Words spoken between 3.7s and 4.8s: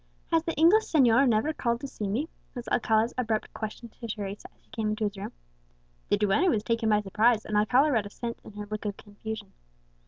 to Teresa as she